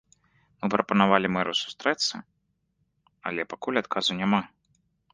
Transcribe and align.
Мы 0.63 0.69
прапанавалі 0.75 1.27
мэру 1.35 1.53
сустрэцца, 1.61 2.15
але 3.31 3.41
пакуль 3.55 3.81
адказу 3.87 4.11
няма. 4.25 4.41